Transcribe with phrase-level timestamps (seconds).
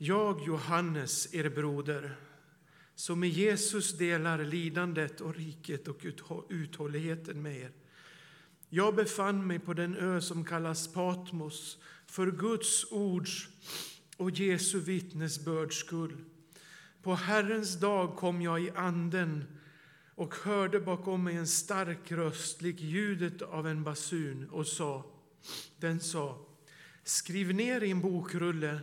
[0.00, 2.16] Jag, Johannes, er broder,
[2.94, 6.04] som med Jesus delar lidandet och riket och
[6.48, 7.72] uthålligheten med er.
[8.68, 13.48] Jag befann mig på den ö som kallas Patmos för Guds ords
[14.16, 16.16] och Jesu vittnesbörds skull.
[17.02, 19.44] På Herrens dag kom jag i anden
[20.14, 25.04] och hörde bakom mig en stark röst, lik ljudet av en basun, och sa,
[25.78, 26.46] den sa,
[27.04, 28.80] skriv ner i en bokrulle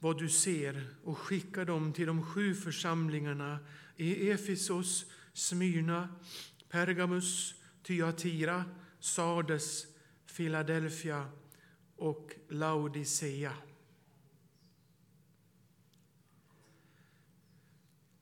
[0.00, 3.58] vad du ser och skicka dem till de sju församlingarna
[3.96, 6.08] i Efesos, Smyrna,
[6.68, 8.64] Pergamus, Thyatira,
[9.00, 9.86] Sardes,
[10.36, 11.30] Philadelphia
[11.96, 13.56] och Laodicea.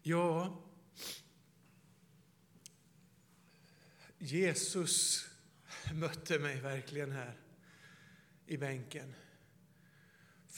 [0.02, 0.62] Ja,
[4.18, 5.24] Jesus
[5.92, 7.38] mötte mig verkligen här
[8.46, 9.14] i bänken.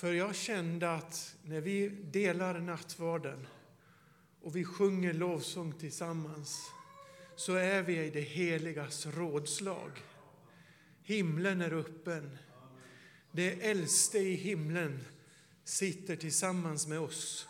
[0.01, 3.47] För jag kände att när vi delar nattvarden
[4.43, 6.71] och vi sjunger lovsång tillsammans
[7.37, 9.91] så är vi i det heligas rådslag.
[11.03, 12.39] Himlen är öppen.
[13.33, 15.01] Det äldste i himlen
[15.65, 17.49] sitter tillsammans med oss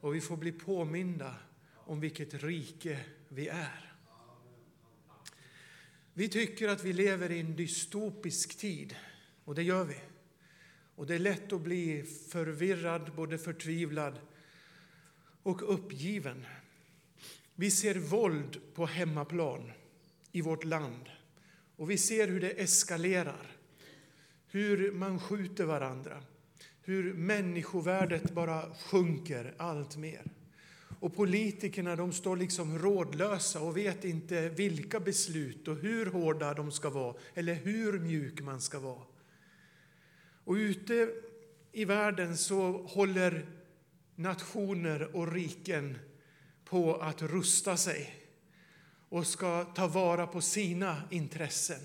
[0.00, 1.34] och vi får bli påminda
[1.74, 3.94] om vilket rike vi är.
[6.14, 8.96] Vi tycker att vi lever i en dystopisk tid,
[9.44, 9.96] och det gör vi.
[10.96, 14.18] Och det är lätt att bli förvirrad, både förtvivlad
[15.42, 16.44] och uppgiven.
[17.54, 19.72] Vi ser våld på hemmaplan
[20.32, 21.10] i vårt land
[21.76, 23.56] och vi ser hur det eskalerar.
[24.46, 26.22] Hur man skjuter varandra,
[26.82, 30.22] hur människovärdet bara sjunker allt mer.
[31.00, 36.72] Och politikerna de står liksom rådlösa och vet inte vilka beslut och hur hårda de
[36.72, 39.02] ska vara eller hur mjuk man ska vara.
[40.44, 41.08] Och ute
[41.72, 43.46] i världen så håller
[44.14, 45.98] nationer och riken
[46.64, 48.14] på att rusta sig
[49.08, 51.80] och ska ta vara på sina intressen.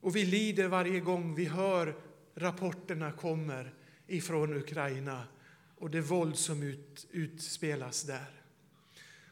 [0.00, 1.96] Och vi lider varje gång vi hör
[2.34, 3.74] rapporterna kommer
[4.06, 5.24] ifrån Ukraina
[5.76, 8.42] och det våld som ut, utspelas där.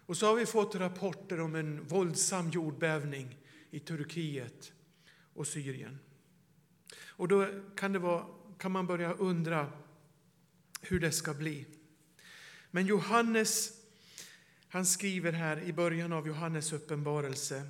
[0.06, 3.36] Och så har vi fått rapporter om en våldsam jordbävning
[3.70, 4.72] i Turkiet
[5.34, 5.98] och Syrien.
[6.96, 8.26] Och då kan, det vara,
[8.58, 9.72] kan man börja undra
[10.80, 11.66] hur det ska bli.
[12.70, 13.78] Men Johannes
[14.70, 17.68] han skriver här i början av Johannes uppenbarelse.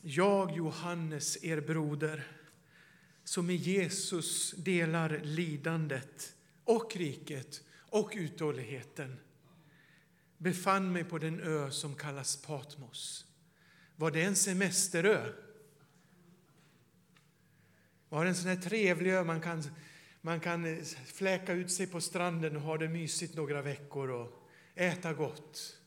[0.00, 2.26] Jag, Johannes, er broder,
[3.24, 6.34] som i Jesus delar lidandet
[6.64, 9.16] och riket och uthålligheten,
[10.38, 13.26] befann mig på den ö som kallas Patmos.
[13.96, 15.32] Var det en semesterö?
[18.08, 19.62] Man har en sån här trevlig ö man kan,
[20.20, 25.12] man kan fläka ut sig på stranden och ha det mysigt några veckor och äta
[25.12, 25.80] gott?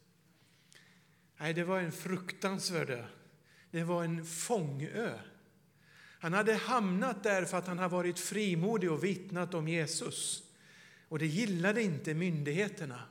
[1.37, 3.05] Nej, det var en fruktansvärd ö.
[3.71, 5.19] Det var en fångö.
[6.19, 10.43] Han hade hamnat där för att han hade varit frimodig och vittnat om Jesus.
[11.07, 13.03] Och det gillade inte myndigheterna.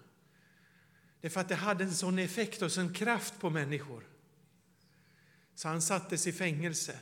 [1.20, 4.04] Det för att det hade en sån effekt och sån kraft på människor.
[5.54, 6.98] Så han sattes i fängelse.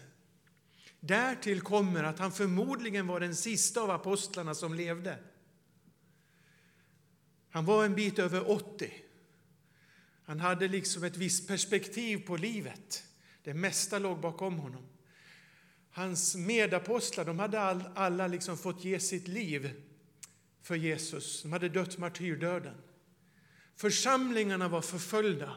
[1.01, 5.19] Därtill kommer att han förmodligen var den sista av apostlarna som levde.
[7.51, 8.93] Han var en bit över 80.
[10.25, 13.05] Han hade liksom ett visst perspektiv på livet.
[13.43, 14.87] Det mesta låg bakom honom.
[15.91, 17.61] Hans medapostlar de hade
[17.95, 19.83] alla liksom fått ge sitt liv
[20.63, 21.43] för Jesus.
[21.43, 22.75] De hade dött martyrdöden.
[23.77, 25.57] Församlingarna var förföljda.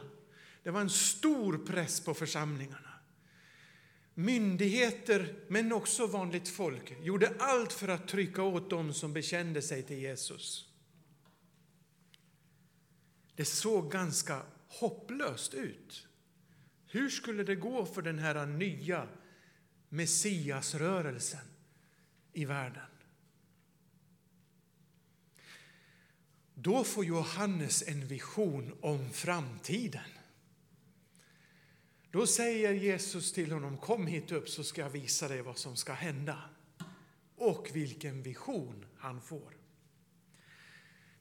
[0.63, 2.88] Det var en stor press på församlingarna.
[4.19, 9.83] Myndigheter, men också vanligt folk, gjorde allt för att trycka åt dem som bekände sig
[9.83, 10.65] till Jesus.
[13.35, 16.07] Det såg ganska hopplöst ut.
[16.87, 19.07] Hur skulle det gå för den här nya
[19.89, 21.47] Messiasrörelsen
[22.33, 22.89] i världen?
[26.53, 30.18] Då får Johannes en vision om framtiden.
[32.11, 35.75] Då säger Jesus till honom, kom hit upp så ska jag visa dig vad som
[35.75, 36.41] ska hända.
[37.35, 39.53] Och vilken vision han får.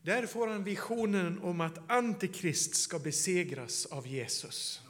[0.02, 4.80] Där får han visionen om att Antikrist ska besegras av Jesus.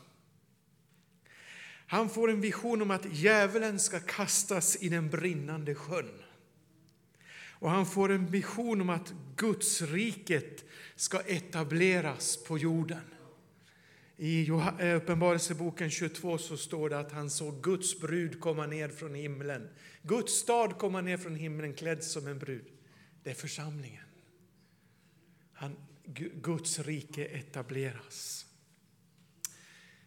[1.86, 6.22] Han får en vision om att djävulen ska kastas i den brinnande sjön.
[7.60, 10.64] Och han får en vision om att Guds riket
[10.96, 13.17] ska etableras på jorden.
[14.20, 19.14] I eh, Uppenbarelseboken 22 så står det att han såg Guds brud komma ner från
[19.14, 19.68] himlen.
[20.02, 22.64] Guds stad komma ner från himlen klädd som en brud.
[23.22, 24.04] Det är församlingen.
[25.52, 25.76] han,
[26.42, 28.46] Guds rike etableras.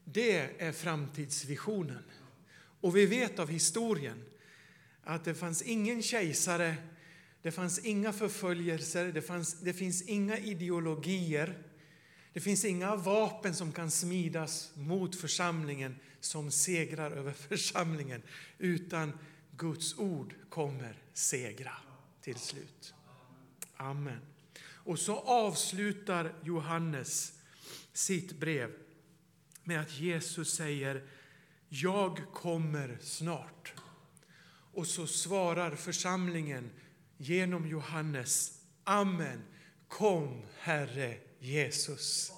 [0.03, 2.03] Det är framtidsvisionen.
[2.81, 4.23] Och vi vet av historien
[5.03, 6.75] att det fanns ingen kejsare,
[7.41, 11.70] det fanns inga förföljelser, det, fanns, det finns inga ideologier,
[12.33, 18.21] det finns inga vapen som kan smidas mot församlingen som segrar över församlingen,
[18.57, 19.19] utan
[19.57, 21.73] Guds ord kommer segra
[22.21, 22.93] till slut.
[23.75, 24.19] Amen.
[24.63, 27.33] Och så avslutar Johannes
[27.93, 28.71] sitt brev
[29.63, 31.07] med att Jesus säger
[31.69, 33.73] Jag kommer snart.
[34.73, 36.71] Och så svarar församlingen
[37.17, 39.41] genom Johannes Amen.
[39.87, 42.31] Kom, Herre Jesus.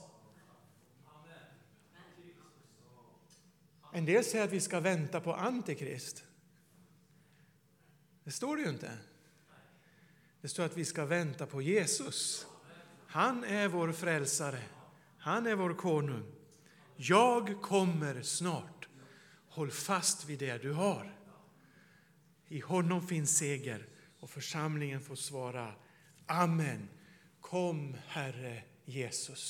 [3.93, 6.23] En del säger att vi ska vänta på Antikrist.
[8.23, 8.97] Det står det ju inte.
[10.41, 12.47] Det står att vi ska vänta på Jesus.
[13.07, 14.63] Han är vår frälsare.
[15.17, 16.35] Han är vår konung.
[16.95, 18.87] Jag kommer snart.
[19.47, 21.17] Håll fast vid det du har.
[22.47, 23.87] I honom finns seger
[24.19, 25.73] och församlingen får svara
[26.25, 26.89] Amen.
[27.41, 29.41] Kom, Herre Jesus.